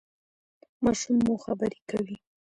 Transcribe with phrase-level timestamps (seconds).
[0.83, 2.15] ماشوم مو خبرې کوي؟